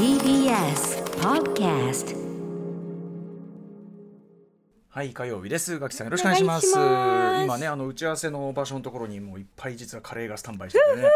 [0.00, 2.16] TBS Podcast
[4.88, 5.78] はい火曜日です。
[5.78, 6.72] ガキさんよろしくお願いします。
[6.72, 11.06] 今ねあの打ち合わせの場所のところにもういっぱい実はカレーがスタンバイしててね。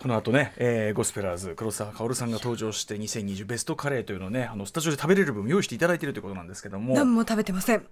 [0.00, 6.94] この後ね、えーゴスペラーズ黒沢薫さんが登場して2020ベストカレーというのをねあのスタジオで食べれる分用意していただいているということなんですけども。
[6.94, 7.86] 何も食べてません。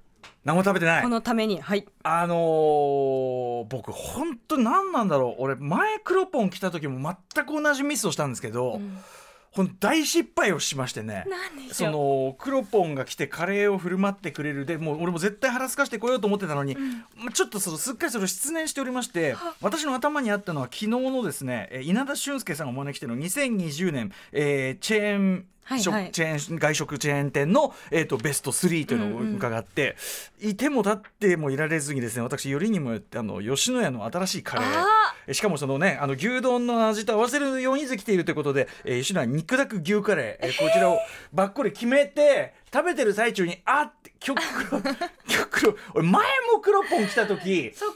[0.45, 1.03] 何も食べてない。
[1.05, 1.87] このためにはい。
[2.03, 5.43] あのー僕本当何なんだろう。
[5.45, 8.99] 俺前クロポン来た時も全く同じミスをしたんですけど、ほん
[9.79, 11.25] 大失敗をしましてね
[11.73, 16.75] そのクロポンが来てカレーを振る舞ってくれるでもう俺も絶対腹すかしてこようと思ってたのに、
[17.17, 26.13] まあちょっとそのすっかりそれを失念しておりまして私の頭にあったのは昨日のですねえー稲田俊介さんがお招きしての2020年、えーチェーン食はいはい。
[26.13, 29.97] チェーン外食チェーン店の、えー、とベスト3というのを伺って、
[30.41, 35.33] いても立ってもいられずにですね私よりにもよってあの吉野家の新しいカレー。
[35.33, 40.99] しかもそのねあの牛丼の味と合わせるようにできているということで、えー、吉野家肉だく牛カレー、えーこちらを
[41.33, 44.83] ばっこり決めて食べてる最中にあって極黒
[45.29, 46.23] 極黒俺前
[46.53, 47.93] も黒ポン来た時そこ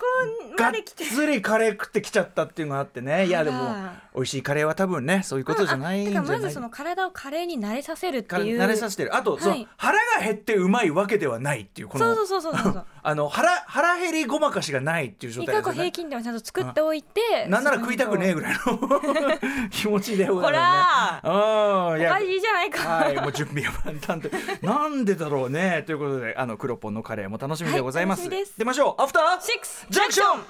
[0.56, 1.04] がっまで来て。
[1.04, 3.26] つりカレー食ってきちゃったっていうのがあってね。
[3.26, 6.22] いやでもあ美味しいカレーは多分ねそういうことじゃないんじゃない？
[6.22, 8.58] だからまずその体をカレーに慣れさせるってかいう。
[8.58, 9.16] 慣れさせてる。
[9.16, 19.00] あと、そのはい腹が減ってうまいわけではないっていうこのそうそうそうそうそう あの腹腹減りごまかしがないっていう状態ですよねこう平均点をちゃんと作っておいてなんなら食いたくねえぐらいの
[19.70, 22.06] 気持ちでございますね。
[22.06, 22.28] うん。
[22.28, 22.88] いいじゃないか。
[22.88, 24.30] はい、もう準備が万端で、
[24.68, 28.28] なんでだろうねということで、あの黒ポンのカレーも楽しみでございます。
[28.28, 30.42] はいす出ましょう、アフターシックスジャンクション。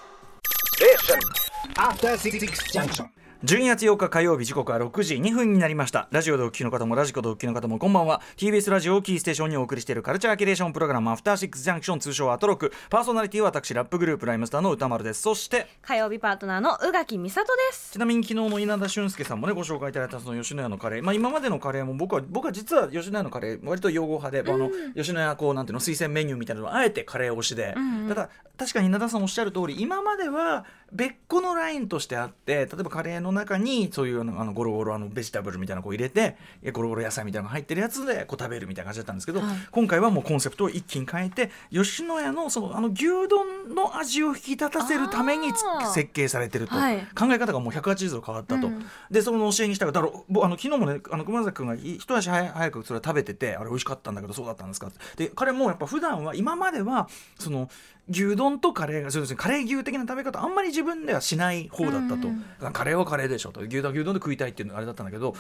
[1.76, 3.06] After Six Junction.
[3.44, 6.08] 12月8日火曜日時刻は6時2分になりました。
[6.10, 8.20] ラジオでお聞きの方もラジコでお聞きの方もこんばんは。
[8.36, 12.72] TBS ラジオをキーステーションにお送りしているカルチャーキュレーションプログラムアフターシックスジャンクション通称アトロク。
[12.90, 15.22] パーソナリティは私ラップグループライムスターの歌丸です。
[15.22, 17.92] そして火曜日パートナーの宇垣美里です。
[17.92, 27.76] ちなみに昨日の稲田俊介さんもねご紹介いただいたその吉野家のカレー、まあ、今までのカレーも僕は僕は実は吉野家のカレー割と用語派で、あの吉野家こうなんていうの推薦メニューみたいなのをあえてカレー推しで、
[28.08, 45.52] ただ確かに稲田さんおっしゃる通り今までは別個のラインとしてあって例えばカレーの中にそういうあのゴロゴロあのベジタブルみたいなのをこう入れてえゴロゴロ野菜みたいなのが入ってるやつでこう食べるみたいな感じだったんですけど、今回はもうコンセプトを一気に変えて吉野家のそのあの牛丼の味を引き立たせるために
[45.94, 46.98] 設計されてると、はい。
[47.14, 48.84] 考え方がもう180度変わったと、うん。
[49.10, 55.26] でその教えにしたがだろ僕あの昨日もねあの熊崎君がい一足早早くそれ食べててあれ美味しかったんだけどそうだったんですかって。
[55.26, 57.68] で彼もやっぱ普段は今まではその
[58.08, 62.28] 牛丼とカレーがそうですねカレー牛的な食べ方あんまり自分ではしない方だったと、
[62.72, 63.60] カレーはカレーでしょと。
[63.60, 65.34] 牛丼は牛丼で食いたいっていうのがあれだったんだけど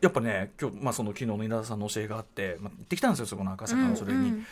[0.00, 4.24] やっぱね今日、まあ、その昨日の稲田さんの教えがあって、まあ、行ってきたんですよそこの赤坂のそれに、うん。
[4.24, 4.46] うん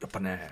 [0.00, 0.50] やっぱね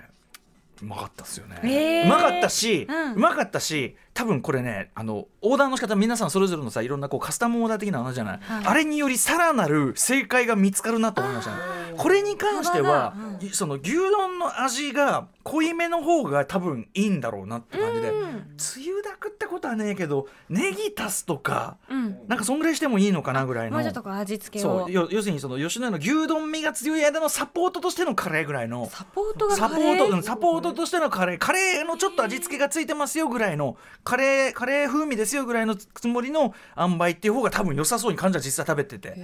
[0.81, 2.05] うまかったですよね、へー。
[2.05, 8.65] うまかったし、ううんまかったし多分これねあのオーダーの仕方皆さんそれぞれのさいろんなこうカスタムオーダー的なのあるじゃない、はい。
[8.65, 11.51] あれによりさらなる正解が見つかるなと思いました。
[11.51, 11.57] ね
[11.97, 13.49] これに関しては、うん。
[13.49, 18.53] その牛丼の味が濃いめの方が多分いいんだろうなって感じで、うん。
[18.57, 22.27] つゆだくってことはねえけどネギ足すとかうん。
[22.27, 23.77] なんかそんぐらいしてもいいのかなぐらいの。
[23.77, 24.85] 味付けを。
[24.85, 28.87] そうよ要するにその吉野家の牛丼味が強い間のサポートとしてのカレーぐらいの。
[28.87, 39.17] サポートがサポートうんサポートとしてのカレーカレーのちょっと味付けがついてますよぐらいのカレーカレー風味ですよぐらいのつもりの塩梅っていう方が多分良さそうに感じは実際食べてて。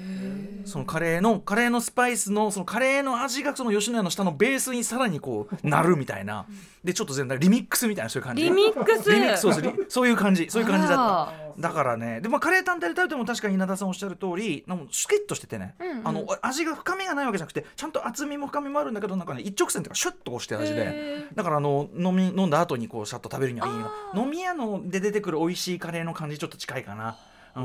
[0.66, 6.46] そのカレーのカレーのスパイスのそのカレーの味がその吉野家の下のベースにさらにこうなるみたいな。
[6.84, 8.44] でちょっと全体リミックスみたいなそういう感じ。
[8.44, 9.10] リミックス。
[9.10, 9.54] リミックスそう
[9.88, 11.62] そういう感じそういう感じだあった。
[11.62, 12.20] だからね。
[12.20, 16.08] でもカレー単体で食べても確かに稲田さんおっしゃる通りなんかシュキッとしててね、うんうん。
[16.08, 20.82] あの味が深みがないわけじゃなくてちゃんと厚みも深みもあるんだけどなんかね一直線とかシュッとこうして味で。
[20.82, 27.16] へだからあの飲み飲んだ後にこうシャッと食べるにはいいよ飲み屋ので出てくる美味しいカレーの感じちょっと近いかな。
[27.56, 27.60] う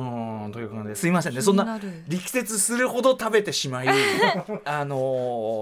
[0.48, 1.40] んという感じですいませんね。
[1.40, 3.88] そんな力説するほど食べてしまい
[4.66, 4.96] あの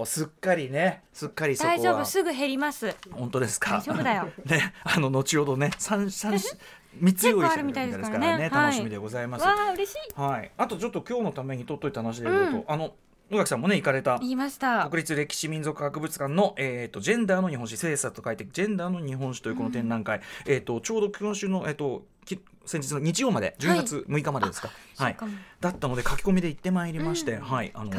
[0.03, 2.93] ーすっかりねすっかり大丈夫すぐ減ります。
[3.13, 3.77] 本当ですか？
[3.79, 4.29] 大丈夫だよ。
[4.45, 8.37] ねあの後ほどね三三三つ用意してるみたいですからね。
[8.39, 9.45] 結構あるみたい楽しみでございます。
[9.45, 10.51] はい。
[10.57, 12.95] あとちょっと今日のために取っといた話で言うと、あの
[13.31, 14.89] 宇垣さんもね行かれた言いました。
[14.89, 25.17] 国立歴史民族博物館の、えー、とジェンダーの日本史精査と書いてジェンダーの日本史というこの展覧会、えー、とちょうど今週の、えー、とき先日の日曜まで10月6日までですか、はい。
[25.61, 27.71] だったので書き込みで行ってまいりまして、はい。
[27.75, 27.91] あの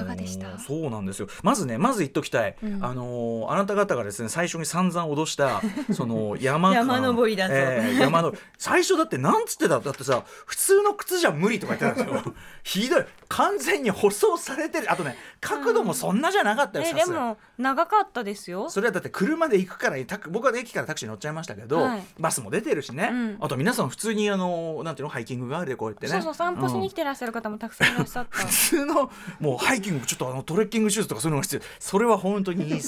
[0.60, 1.28] そうなんですよ。
[1.44, 2.84] まずねまず言っときたい、うん。
[2.84, 5.62] あのーあなた方がですね最初に散々脅した
[5.94, 6.75] その山間。
[6.75, 9.80] 山登りだぞえー山の最初だってなんつってた？
[9.80, 12.34] だってさ普通の靴じゃ無理とか言ってたんですよ。
[12.64, 13.06] ひどい。
[13.30, 14.92] 完全に舗装されてる。
[14.92, 18.69] あとね角度もそんなじゃなかったよ、でも長かったですよ。
[18.69, 19.98] それはだって車で行くから
[20.30, 22.04] 僕は駅からタクシー乗っちゃいましたけど、はい。
[22.19, 23.38] バスも出てるしね、うん。
[23.40, 26.12] あと皆さん普通にあののなんていうのハイキングがあるでこうやってね。
[26.12, 31.62] そうそう散歩しに来て、てらっしゃる方もたくさんいらっしゃった、 普通のもうハイキングちょっとあのトレッキングシューズとかそういうのが必要。
[31.80, 32.88] それは本当に言い過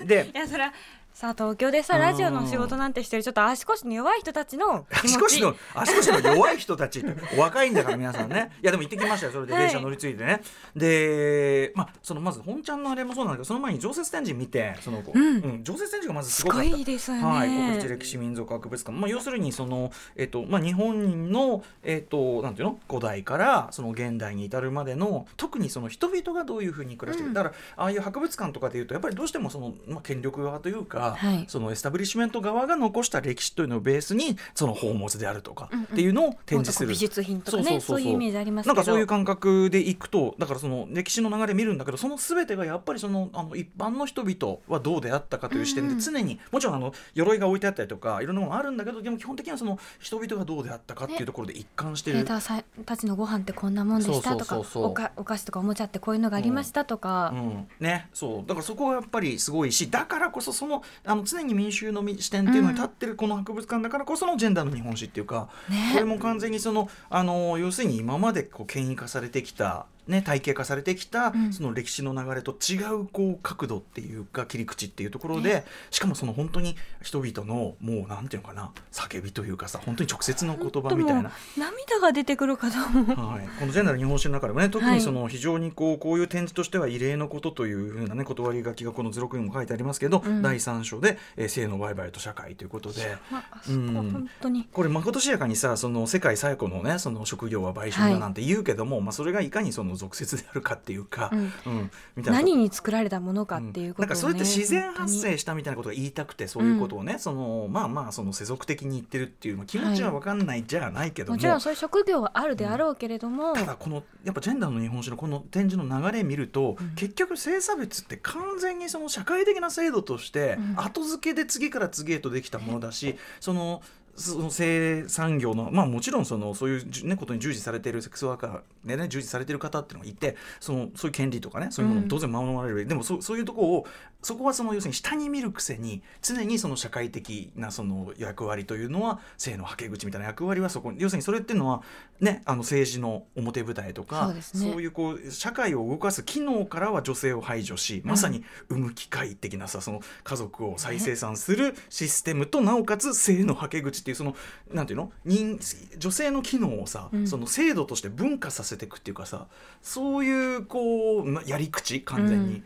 [0.00, 0.72] ぎで いやそれは
[1.18, 2.00] さあ東京でさうん。
[2.00, 8.52] ラジオの仕事なんてしてるちょっと足腰の弱い人たちの足腰の足腰の弱い人たちってお若いんだから皆さんね。
[8.62, 9.32] いやでも行ってきましたよ。
[9.32, 9.62] それではい。
[9.62, 10.42] 電車乗り継いでね、
[10.76, 15.64] でまあそのまず本ちゃんのあれもそうなんだけどその前に常設展示見てその、うん。
[15.64, 16.70] 常設展示がまずすすごかった。
[16.70, 22.78] ごいですよね、はい、国立歴史民俗博物館、まあ、要するにその、えっとまあ、日本の、えっと、なんていうの？
[22.88, 27.34] 古代からその現代に至るまでの特にその人々がどういうふうに暮らしてる、うん。
[27.34, 31.44] だからああいう博物館とかでいうとやっぱりどうしてもその、まあ、権力側というか、はい。
[31.48, 35.84] そのエスタブリッシュメント側が残した歴史というのをベースにその宝物であるとかうんうん。
[35.84, 36.88] っていうのを展示する。
[36.88, 45.98] 美術品とかねそういうイメージありますなんかそういう感覚でいくとだからその歴史の流れ見るんだけどその全てがやっぱりそのあの一般の人々はどうであったかという視点うんうん。
[45.98, 52.18] で常に、もちろんあの鎧が置いてあったりとかいろんなものあるんだけどでも基本的にはその人々がどうであったかっていうところで一貫してる。
[52.18, 58.46] ペーターさんたちのご飯ってこんなもんでしたとかおかお菓子とかおもちゃってこういうのがありましたとか、うん、ねそう。
[58.46, 71.52] だからそこがやっぱりすごいしだからこそそのあの常に民衆の視点っていうのに立ってるこの博物館だからこそのジェンダーの日本史っていうか、ねこれも完全にそのあの要するに今までこう権威化されてきた、ね、体系化されてきた、うん。
[71.52, 81.30] その歴史の流れと違うこう角度っていうか切り口っていうところで、しかもその本当に人々のもうなんていうのかな叫びというかさ本当に直接の言葉みたいな。
[81.56, 84.94] 涙が出てくるかとはい、このジェンダーの日本史の中でもね 特はい。
[84.96, 90.42] にその非常にこうこういう展示としては異例のことというふうなね断り書きがこの図録にも書いてありますけど、うん。
[90.42, 93.16] 第3章で、えー性の売買と社会ということで。
[93.30, 94.68] まあ本当に。
[94.72, 101.52] これまことしやかにさその世界最古のねその職業は売春だなんて言うけども、まあそれがいかにその俗説であるかっていうか、うん。
[101.66, 116.94] うん何に作られたものかっていうことを、ねなんかそれって自然発生したみたいなことが言いたくてそういうことをね、そのまあまあその世俗的に言ってるっていうまあ気持ちは分かんないじゃないけども、もちろんそういう職業はあるであろうけれども、ただこのやっぱジェンダーの日本史のこの展示の流れ見ると、うん。
[116.94, 120.74] 結局性差別って完全にその社会的な制度としてうん。
[120.76, 123.82] 後付けで次から次へとできたものだし、その
[124.18, 132.04] その性産業のまあもちろんそのそういうね、ことに従事されているセックスワーカーでね従事されている方っていうのがいてそのそういう権利とかねそういうものうん。
[132.04, 133.86] も当然守られる、でもそそういうところを
[134.22, 141.82] そこはその要するに下に見るくせに常にその社会的なその役割というのは性のはけ口みたいな役割はそこに要するにそれっていうのは
[142.20, 144.72] ねあの政治の表舞台とかそうですね。
[144.72, 154.34] そういうこう社会を動かす機能からは女性を排除しまさに産む機械的なさその家族を再生産するシステムとなおかつ性のはけ口っていうその
[154.72, 155.12] なんていうの？
[155.26, 155.58] 人
[155.98, 157.28] 女性の機能をさ、うん。
[157.28, 159.48] その制度として分化させていくっていうかさ
[159.82, 162.62] そういうこうまやり口完全に。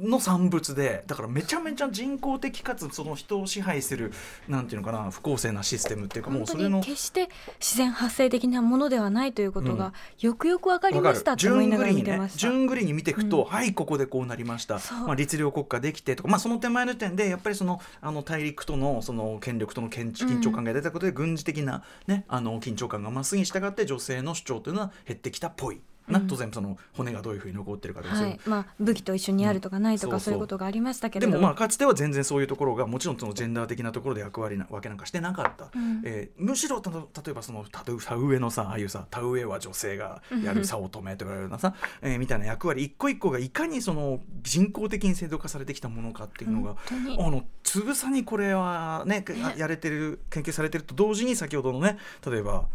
[0.00, 4.12] の産物でだからめちゃめちゃ人工的かつその人を支配する
[4.48, 12.38] なんていうのかな不公正なシステムっていうかもうそれのに決して自然発生的なものではないということがよくよくわかりましたって思いながら見てました。
[12.38, 13.44] 順繰りに見ていくと、うん。
[13.44, 14.78] はいここでこうなりました。
[15.06, 25.80] まあ、律令国家できてとか、まあ、その手前の時点でやっぱりそのあの大陸とのその権力との緊緊張感が出たことで、軍事的な、ね、あの緊張感が増すに従って女性の主張というのは減ってきたっぽい。
[26.08, 28.40] なうん当然その骨がどういうふうに残ってるかとか、はい。
[28.46, 30.16] まあ、武器と一緒にあるとかないとか、う。
[30.18, 31.32] んそういうことがありましたけれど。
[31.32, 36.02] でもまあかつては全然そういうところがもちろんそのジェンダー的なところで役割なわけなんかしてなかった、うん。
[36.04, 46.76] えーむしろたと例えばその田植えのさああいうさ田植えは女性がやる早乙女とかいうようなさ、えーみたいな役割一個一個がいかにその人工的に制度化されてきたものかっていうのが、
[47.18, 52.66] あのつぶさにこれはねややれてる研究されてると同時に先ほどのね例えば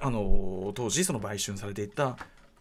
[0.00, 2.16] あの当時その売春されていた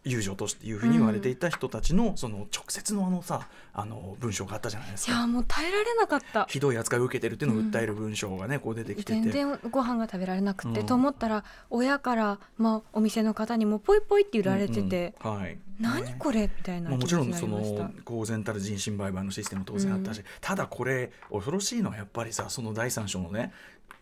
[0.06, 5.12] 友情としていうふうに言われていた人たちの、その直接のあのさあの文章があったじゃないですか。
[5.12, 6.46] いやもう耐えられなかった。
[6.46, 9.22] ひどい扱いを受けてるっていうのを訴える文章がね、こう出てきてて。
[9.22, 10.86] 全然ご飯が食べられなくて、うん。
[10.86, 16.44] と思ったら親から、まあ、お店の方にもポイポイって言われてて、はい何ねこれ？
[16.44, 20.26] みたいなまあ、もちちろんその公然たる人身売買のシステム当然あったし、うん。
[20.42, 23.52] ただこれ恐ろしいのはやっぱりさその第三章のね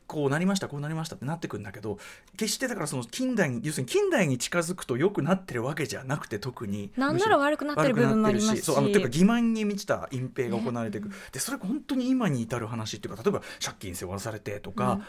[0.05, 1.97] こうなりましたこうなりましたってなってくるんだけど
[2.37, 8.61] 決してだからその近代に要するに近代に近づくと良くなってるわけじゃなくて特になんなら悪くなってる部分もありますし。
[8.63, 15.03] そうあのていうか欺瞞に満ちた隠蔽が行われていく、でそれが本当に今に至る話っていうか例えば借金背負わされてとか、うん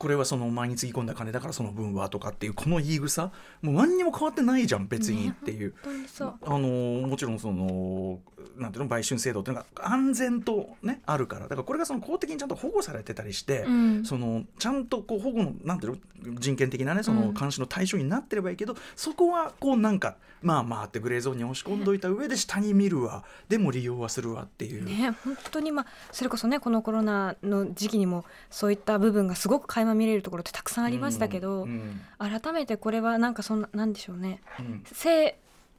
[0.00, 3.30] これはその前につぎ込んだ金だからその分はとかっていうこの言い草
[3.60, 5.74] もう何にも変わってないじゃん別にっていう。
[5.84, 6.34] 本当にそう。
[6.42, 8.18] あのもちろんその
[8.56, 11.42] なんていうの売春制度っていうのが安全とねあるから。
[11.42, 15.98] だからこれがその公的にちゃんと保護されてたりして、うん、そのちゃんとこう保護のなんていうの
[16.40, 23.24] 人権的なねその監視の対象になってればいいけど、そこはこうなんかまあまあってグレーゾーンに押し込んどいた上で下に見るわ。
[23.50, 24.84] でも利用はするわっていう。
[24.84, 35.38] ね本当にまあそれこそねこのコロナの時期にもそういった部分がすごく垣間見れるところってたくさんありましたけど、うんうん、改めてこれはなんかそんななんでしょうね、うん、性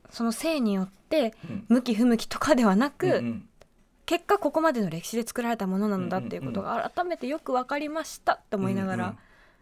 [0.09, 1.33] その性によって
[1.67, 3.49] 向き不向きとかではなく、うんうん、
[4.05, 9.15] 結果ここまでの歴史で作られたものなんだっていうことが改めてよく分かりましたって思いながら。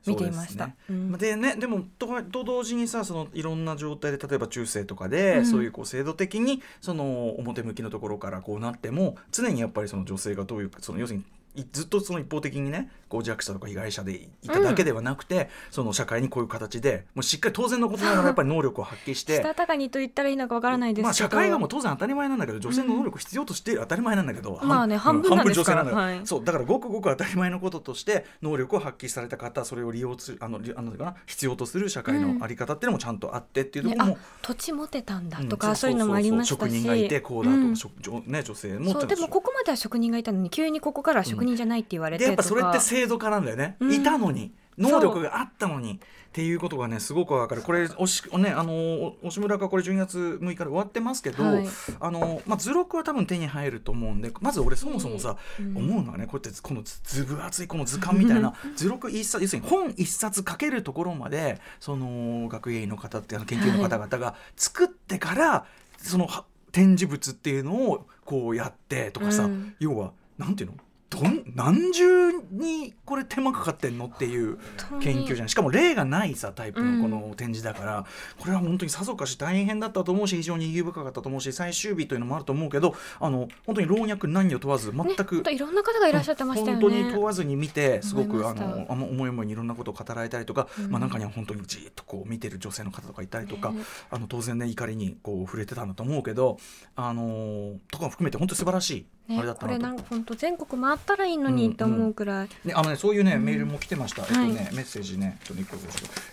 [0.08, 0.70] 見ていました。
[1.18, 11.26] でね、でもとと同時にさそのいろんな状態で例えば中世とかで、うん、そういうこう制度的にその表向きのところからこうなっても常にやっぱりその女性がどういうその要するに
[11.72, 33.20] ずっとその一方的にねこう弱者とか被害者でいただけではなくて、うん、その社会にこういう形でもうしっかり当然のことながらやっぱり能力を発揮してしたたかにと言ったらいいのかわからないですけど、まあ、社会がもう当然当たり前なんだけど女性の能力必要として当たり前なんだけど、うん、まあね半分なんですから、うん、はい、そうだからごくごく当たり前のこととして能力を発揮された方それを利用するあのあのかな必要とする社会のあり方っていうのもちゃん。
[33.20, 36.50] とあってっていうところも、ね、土地持てたんだとか、そういうのもありまし。
[36.50, 37.46] たし職人がいてこう。
[37.46, 44.54] だとか、ね、女性もでもここまでは職人がいたのに急にここから職人じゃないって言われて、やっぱそれって制度化なんだよね、うん、いたのに。
[44.78, 46.00] 能力があったのに。
[46.30, 47.64] っていうことがねすごくわかる。
[47.64, 51.68] これおし、ね、あの押村がこれ12月6日で終わってますけど、はい、
[52.00, 65.66] あのまあ、図録は多分手に入ると思うんでまず俺そもそもさ、うん、思うのはねこうやってこのずぶ厚いこの図鑑みたいな図録一冊要するに本一冊書けるところまでその学芸員の方ってあの研究の方々が作ってから、は
[66.00, 66.30] い、その
[66.72, 70.78] 展示物っていうのをこうやってとかさ、うん、要はなんていうの？
[71.10, 74.60] どん何重にこれ手間かかってんのっていう
[75.02, 75.50] 研究じゃない。
[75.50, 78.04] しかも例がないさタイプのこの展示だから、うん、
[78.38, 96.58] これは本当にさぞかし大変だったと思うし非常に意義深かったと思うし最終日というのもあると思うけどあの本当に老若男女問わず全く、ね、いろんな方がいらっしゃってましたよね、本当に問わずに見てすごくあの思い思いにいろんなことを語られたりとか、うん、まあ、中には本当にじっとこう見てる女性の方とかいたりとか、ね、あの当然ね怒りにこう触れてたんだと思うけど
[96.96, 99.06] あのとかも含めて本当に素晴らしい。
[99.30, 105.78] ね、あれだったこれなんか本当全国回ったらいいのにと思うくらい、ねあのねそういうね、メールも来てました、えっとね、メッセージねちょっと一個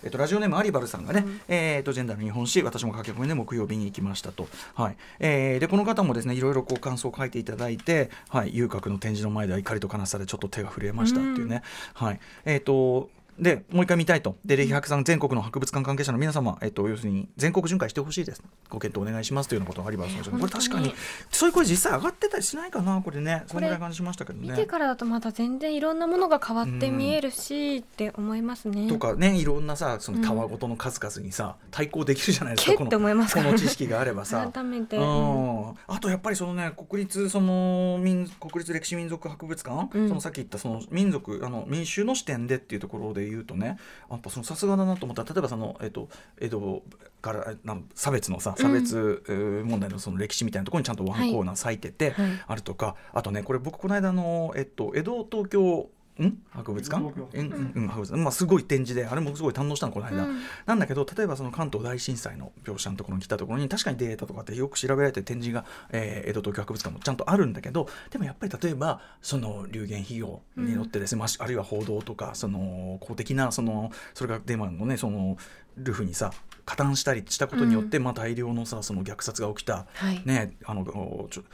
[0.03, 4.31] えっとラジオネームアリバルさんがね、えっとジェンダーの日本史私も駆け込みで木曜日に行きました。
[4.31, 8.51] とはい、えー、でこの方もですねいろいろこう感想を書いていただいてはい。
[8.53, 11.61] 遊郭の展示の前では怒りと悲しさでちょっと手が震えましたっていうね、
[11.93, 12.19] はい。
[12.45, 14.37] えっ、とでもう一回見たいと。
[14.45, 18.43] で歴博さん全国の博物館関係者の皆様、えっと、要するに全国巡回してほしいです。
[18.69, 20.93] ご検討お願いしますというようなことがありますこれ確かに
[21.31, 23.01] そういう声実際上がってたりしないかな。
[23.01, 24.49] これねそんぐらい感じしましたけどね。
[24.49, 28.87] 見てからだとまた全然いろんなものが変わって見えるし、って思いますね。
[28.87, 32.77] とかねいろんなさそのたわごとの数々にさ、対抗できるじゃないですか。
[32.77, 32.99] このこ
[33.41, 34.49] の知識があればさ。
[34.51, 43.77] 改めて、うん、あとやっぱりそのね国立その民国立歴史民族博物館、そのさっき言ったその民族あの民衆の視点でっていうところで言うとね
[44.09, 46.83] やっぱそのさすがだなと思ったら例えばその、えっと、江戸
[47.21, 47.53] から
[47.95, 49.23] 差別のさ差別
[49.65, 51.77] 問題のその歴史みたいなところにちゃんとワンコーナー割い。
[51.77, 52.15] てて
[52.47, 55.89] あるとか、あとねこれ僕この間の、えっと、江戸東京
[56.23, 56.37] ん？
[56.51, 75.37] 博物館、うん、うん、博物館、まあ、すごい展示であれもすごい堪能したのこの間、うん、なんだけど例えばその関東大震災の描写のところに来たところに確かにデータとかってよく調べられて展示が、えー、江戸東京博物館もちゃんとあるんだけどでもやっぱり例えばその流言費用によってですね、うん、あるいは報道とかその公的なそのそれがデマのねその
[75.77, 76.31] ルフにさ
[76.65, 80.85] 加担したりしたことによって、うん、まあ、大量のさその虐殺が起きた、はい、ね、あの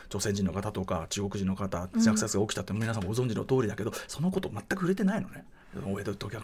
[0.10, 5.46] 朝鮮人の方とか中国人の方虐殺が起きたって皆さんご存知の通りだけど、そのこと全く触れてないのね。
[5.82, 6.44] 大江戸東京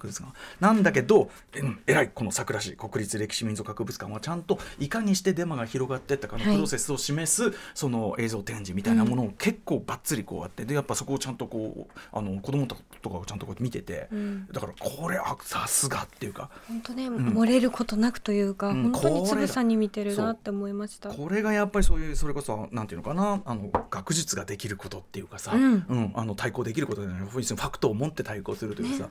[0.59, 12.75] なんだけど、うん、偉いこの桜市国立歴史民族博物館はちゃんといかにしてデマが広がっていったかのプロセスを示す、その映像展示みたいなものを結構ばっつりこうあってでやっぱそこをちゃんとこうあの子供と
[13.09, 21.09] かをちゃんとこう見てて、うん、だからこれあさすがっていうか本当ね、うん、漏れることなくというか、うん、本当につぶさに見てるなって思いました。
[21.09, 26.11] これがやっぱりそういうそれこそなんていうのかなあの学術ができることっていうかさ、うん。
[26.15, 27.19] あの対抗できることじゃない。
[27.19, 29.09] ファクトを持って対抗するというかさ、ね、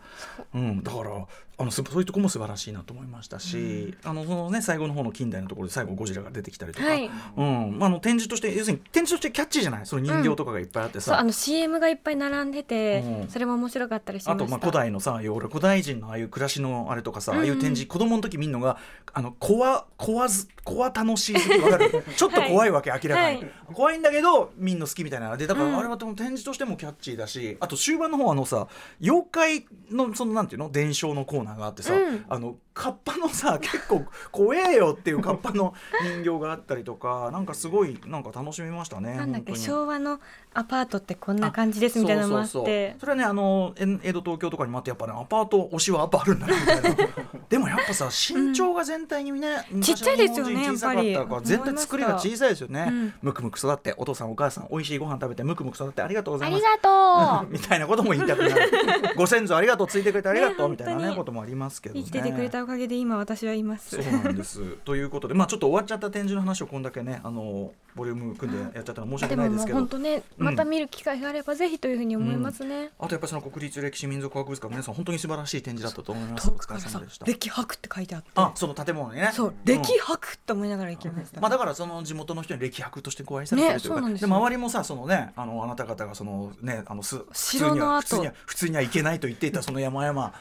[0.55, 1.27] うんだから
[1.61, 7.79] あのそういうとこも素晴らしいなと思いましたし、うん、あのそのね最後の方の近代のところで最後ゴジラが出てきたりとか、はい、うん。
[7.81, 18.79] あの展示として要するに展示としてキャッチーじゃないその人形とかがいっぱいあってさ、うん、あの CM がいっぱい並んでて、うん、それも面白かったりしまあとまあ古代のさ要は古代人のああいう暮らしのあれとかさ、ああいう展示子供の時見るのが
[19.13, 22.05] あの怖怖ず怖楽しいわかる？
[22.17, 28.69] ちょっと怖いわけ、はい、明らかに、はい、怖いんだけどみんな好きみたいなでだからあれは展示としてもキャッチーだしあと終盤の方あのさ
[29.01, 30.71] 妖怪のそのなんていうの？
[30.71, 35.75] 伝承のコーナーがあってさ、うん、あのカッパのさ結構怖えよっていうカッパの
[36.23, 40.21] 人形があったりとか なんかすごいなんか楽しみましたねなんだっけ昭和の
[40.55, 42.95] アパートってこんな感じですみたいなのもあって。
[43.01, 46.97] それはねあの江戸東京とかにもあってやっぱねアパート推しはアパあるんだなみたいな。
[47.51, 56.65] でもやっぱさ身長が全体にね、うん、ちっちゃいですよね小さかったから全体作りが小さいですよね、うん、むくむく育ってお父さんお母さん美味しいご飯食べてむくむく育ってありがとうございます。
[56.65, 57.49] ありがとう。
[57.53, 58.71] みたいなことも言いたくなる。
[59.17, 63.97] ご先祖ありがとうついてくれてありがとう、みたいなねこともありますけど、ね、生きててくれたおかげで今私はいます。
[63.97, 64.61] そうなんです。
[64.85, 69.79] ということでまあちょっと終わっちゃった展示の話をこんだけねあのボリューム組んでやっちゃったの申し訳ないですけど。
[69.79, 76.51] 本当ねまた見る機会があればぜひというふうに思いますね、うん、あとやっぱりその国立歴史民族博物館皆さん本当に素晴らしい展示だったと思います。
[76.51, 77.25] お疲れ様でした。
[77.25, 79.31] 歴博って書いてあってあその建物にね。
[79.33, 88.03] そう歴博って思いながら行きました、まあだからその地元の人に歴博としてご愛されてるというか、ね、で周りもさそのねあのあなた方がそのねあのす城の後。
[88.03, 90.35] 普通には普通には行けないと言っていたその山々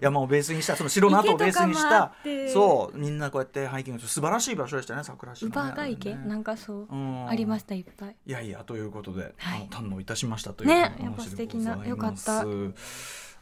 [0.00, 2.12] 山をベースにしたその城の後をベースにした
[2.52, 8.16] そうみんなこうやってハイキング素晴らしい場所でしたね桜島、ね、乳母池、ね、なんかそう、うん、ありましたいっぱい。
[8.26, 12.44] いやいやということで、はい、堪能いたしましたというねやっぱ素敵なよかった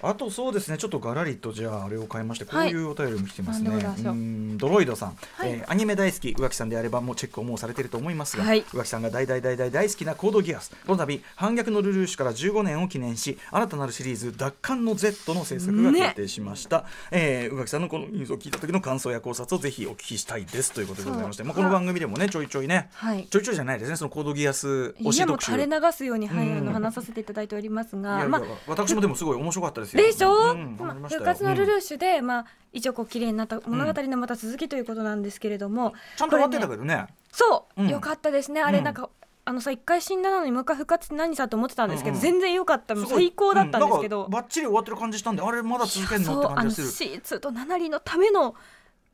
[0.03, 4.15] あとそうですねちょっとガラリとじゃああれを変えましてこういうお便りも来てますね、はい、う。
[4.15, 10.71] んドロイドさん、はい、えー、アニメ大好き宇垣さんであればもうチェックをもうされていると思いますが、はい、宇垣さんが大大大大大好きなコードギアス。
[10.87, 16.85] この度反逆のルルーシュから15年を記念し新たなるシリーズ奪還の Z の制作が決定しました、ね。
[17.13, 20.73] えー、宇垣さんのこのニュースを聞いた時の感想や考察をぜひお聞きしたいです。
[20.73, 30.03] ということでございましてまあ、この番組でもねちょいちょいね、はい、ちょいちょいじゃないですねそのコードギアス推し特集垂れ流すように、はい、あの話させていただいておりますが、まあ、私もでもすごい面白かったですよ。
[30.03, 37.07] でしょ、うんまあ、復活のルルーシュで、まあ、一応こう綺麗になった物語のまた続きということなんですけれども、ちゃんと終わってたけどね。
[37.31, 38.63] そう、よかったですね。
[38.63, 39.11] あれなんか、
[39.45, 42.17] あのさ一回死んだのにもう一回復活って何さと思ってたんですけど、うん。
[42.17, 48.57] うん、全然良かった最高だったんですけど、うん、バッチリ終わってる感じしたんであれまだ続けるのって感じがするシーツとナナリのための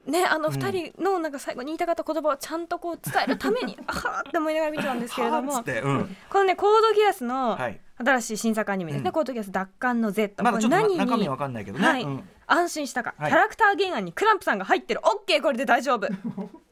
[0.06, 7.56] ね、あの2人のなんか最後に言いたかった言葉をちゃんとこう伝えるために あはって思いながら見てたんですけれども、うん、このねコードギアスの
[7.98, 12.02] 新しい新作アニメですね、うん、コードギアス奪還の Z まだちょっと中身わかんないけどね、はい。
[12.02, 15.00] うん、安心したか、キャラクター原案にクランプさんが入ってる。
[15.00, 16.08] OK これで大丈夫。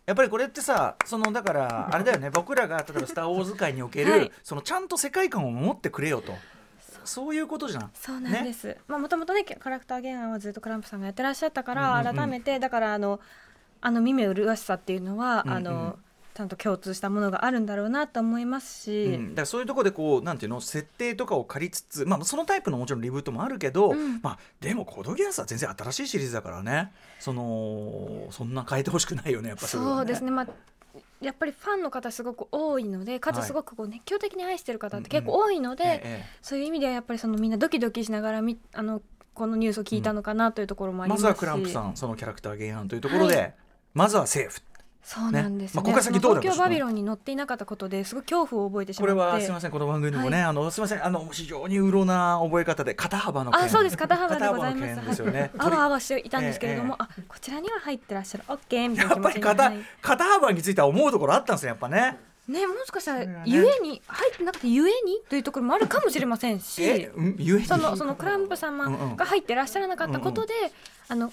[0.07, 2.31] やっぱりこれってさそのだからあれだよね。
[2.31, 6.35] 僕らが例えば「スター・ウォーズ」界における、はい、そのちゃんと世界観を守ってくれよと。
[7.05, 7.91] そういうことじゃん。
[7.95, 8.69] そうなんです。
[8.69, 13.21] ね、まあもともとねキャラクター原案はずっとクランプさんがやってらっしゃったから、改めてだからあの
[13.81, 15.99] あの耳麗しさっていうのは、うんうん、あの
[16.35, 26.93] ちゃんと共通したものがあるんだろうなと思いますし、うん、だからそういうところでこうなんていうの設定とかを借りつつ、まあ、そのタイプのもちろんリブートもあるけど、うん、まあ、でもコードギアスは全然新しいシリーズだからね。
[27.19, 30.47] そのそんな変えてほしくないよねやっぱそ、ね、そうですね、まあ
[31.21, 39.03] やっぱりファンの方すごく多いのでかつすごくこう熱狂的に愛してる方って結構多いので、はいうんうん、そういう意味ではやっぱりそのみんなドキドキしながらみあの
[39.35, 43.55] このニュースを聞いたのかなというところもありますし、まずはクランプさんそのキャラクター原案というところで、はい、
[43.95, 44.61] まずはセーフ
[45.03, 49.13] そうなんです、ね、まあ、ここから先どう東京バビロンに乗っていなかったことですごい恐怖を覚えてしまって。
[49.13, 53.97] これはすみませんこの番組でもね、はい、あのすみませんあの非常にうろな覚え方で肩幅のあそうです。
[53.97, 55.51] 肩幅でございますですよね。
[55.59, 58.45] あわあわしていたんですけれども、えー、あこちらには入ってらっしゃる。
[58.49, 62.19] オッケーみたいなやっぱり肩肩幅については思うところあったんですねやっぱね。
[62.49, 67.09] ね、もしかしたら、ゆえに入ってなくてゆえにというところもあるかもしれませんし、
[67.67, 70.55] そのそのクランプ様が入ってらっしゃらなかったことで、
[71.09, 71.33] あの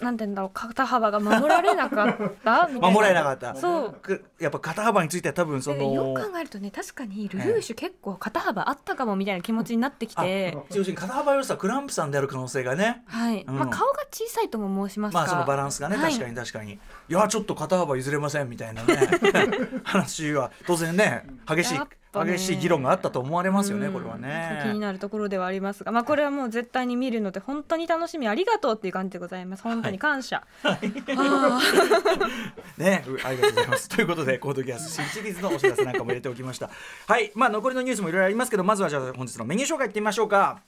[0.00, 2.68] なんて言うんだろう肩幅が守られなかった？
[2.72, 3.54] 守られなかった。
[3.54, 4.24] そう。
[4.40, 10.56] やっぱ肩幅については多分そのよく考えるとね確かにルルーシュ結構肩幅あったかもみたいな気持ちになってきて。
[10.70, 13.02] 要するに肩幅よさクランプさんである可能性がね。
[13.06, 15.18] はい、うん、まあ、顔が小さいとも申しますか。
[15.20, 16.72] まあそのバランスがね、確かに確かに。
[16.72, 16.78] い
[17.08, 19.08] やちょっと肩幅譲れませんみたいなね。
[19.84, 21.80] 話は当然ね激しい
[22.12, 24.60] 激しい議論があったと思われますよね、これはね。
[24.64, 29.62] 気になるところではありますが、まあ、これはもう絶対に見るので、本当に楽しみ、ありがとうっていう感じでございます。
[29.62, 30.44] 本当に感謝。
[30.62, 30.88] はい、
[32.78, 33.88] ね、ありがとうございます。
[33.90, 36.68] ということで、コードギアス新シリーズのお知らせなんかも入れておきました。
[37.06, 40.60] はい、まあ、残りのニュースもいろいろありますけど、まずはじゃあ、本日のメニュー紹介いってみましょうか。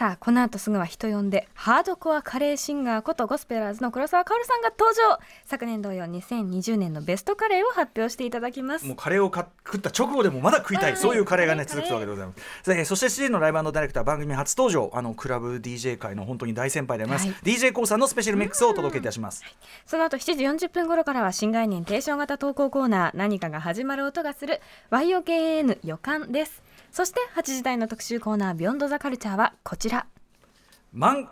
[0.00, 5.18] さあこの後すぐは人呼んでハードコアカレーシンガーことゴスペラーズの黒沢薫さんが登場。
[5.44, 8.86] 昨年同様2020年のベストカレーを発表していただきます。
[8.86, 12.84] もうカレーをか食った直後でもまだ食いたい、そういうカレーがね続くわけでございます。
[12.86, 14.90] そして CG のライブダイレクター番組初登場。
[14.94, 19.52] あのクラブ DJ 界の本当に大先輩であります、はい、DJ コーさんのスペシャルミックスをお届けいたします、はい、
[19.84, 30.06] その後7時40分頃からは新概念提唱型投稿コーナー何かが始まる音がする YOKN 予感ですそして8時台の特集コーナービヨンドザカルチャーはこちら。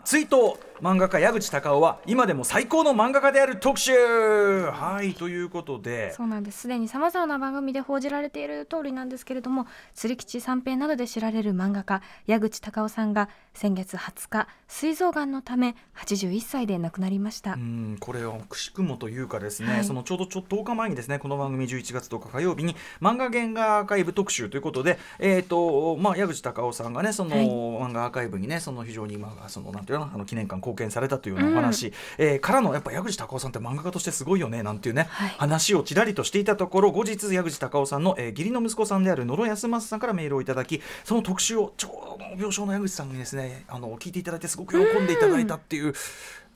[0.05, 3.92] 追悼漫画家矢口隆夫は今でも最高の漫画家である特集。
[3.92, 6.12] はいということで。
[6.12, 6.61] そうなんです。
[6.61, 17.55] すでにさまざまな番組で報じられている通りなんですけれども釣り吉三平などで知られる漫画家矢口隆夫さんが先月20日膵臓がんのため81歳で亡くなりました。
[17.55, 45.95] うんこれはくしくもというかですね、はい、そのちょうどちょっと10日前にですねこの番組11月10日火曜日に漫画原画アーカイブ特集ということでえっ、ー、とまあ矢口隆夫さんがねその、はい、漫画アーカイブにねその非常にまあそのなんていうのあの記念館貢献されたというようなお話、うん、えー、からのやっぱ矢口隆夫さんって漫画家としてすごいよねなんていうね、はい、話をちらりとしていたところ後日矢口隆夫さんの、えー、義理の息子さんである野呂康正さんからメールをいただきその特集をちょうど病床の矢口さんにですねあの聞いていただいてすごく喜んでいただいたっていう。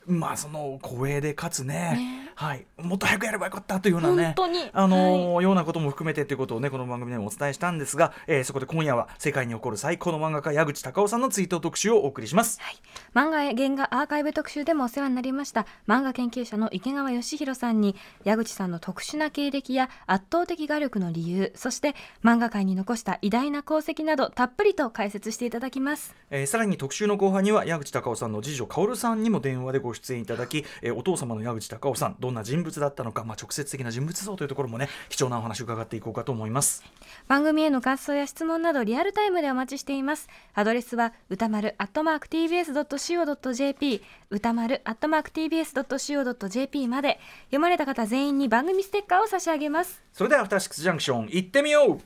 [0.07, 0.19] うん。
[0.19, 4.35] まあその光栄でかつね、ね、はい、もっと早くやればよかったというようなね
[4.73, 12.77] あの、はい、ようなことも含めてということをねこの番組でもお伝えしたんですが、えー、そこで今夜は世界に起こる最高の漫画家矢口隆夫さんの追悼特集をお送りします、はい、
[13.13, 15.65] 漫画や原画アーカイブ特集でもお世話になりました。
[15.87, 36.83] 漫画研究者の池川義弘さんに矢口さんの特殊な経歴や圧倒的画力の理由そして漫画界に残した偉大な功績などたっぷりと解説していただきます、えー、さらに特集の後半には矢口隆夫さんの次女薫さんにも電話でご出演いただきえー、お父様の矢口隆夫さんどんな人物だったのか、まあ、直接的な人物像というところもね貴重なお話を伺っていこうかと思います。
[37.27, 40.27] 番組への感想や質問などリアルタイムでお待ちしています。
[40.53, 50.01] アドレスは歌丸アットマーク TBS.CO.JP 歌丸アットマーク TBS.CO.JP まで読まれた方全員に番組ステッカーを差し上げます。
[50.13, 51.99] それではアフターシックスジャンクション行ってみよう。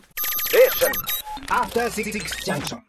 [0.56, 0.68] え
[1.50, 2.84] アフターシックスジャンクション